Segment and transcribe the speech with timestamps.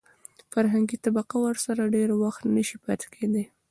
[0.51, 3.45] فرهنګي طبقه ورسره ډېر وخت نشي پاتې کېدای.